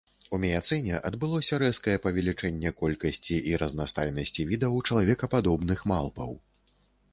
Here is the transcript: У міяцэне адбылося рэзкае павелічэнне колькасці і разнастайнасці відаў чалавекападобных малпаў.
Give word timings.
У 0.35 0.37
міяцэне 0.43 1.01
адбылося 1.09 1.59
рэзкае 1.63 1.93
павелічэнне 2.05 2.73
колькасці 2.81 3.37
і 3.51 3.55
разнастайнасці 3.65 4.49
відаў 4.55 4.81
чалавекападобных 4.87 5.87
малпаў. 5.93 6.37